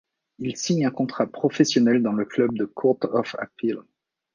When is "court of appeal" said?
2.65-3.83